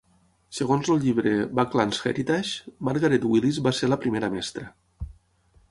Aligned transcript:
Segons 0.59 0.87
el 0.93 1.03
llibre, 1.03 1.33
"Buckland's 1.59 1.99
Heritage," 2.07 2.73
Margaret 2.89 3.29
Willis 3.35 3.61
va 3.69 3.75
ser 3.83 3.91
la 3.93 4.03
primera 4.07 4.33
mestra. 4.39 4.65